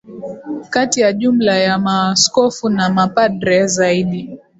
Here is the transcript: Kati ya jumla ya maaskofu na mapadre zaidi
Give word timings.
Kati 0.69 1.01
ya 1.01 1.13
jumla 1.13 1.57
ya 1.57 1.77
maaskofu 1.77 2.69
na 2.69 2.89
mapadre 2.89 3.67
zaidi 3.67 4.39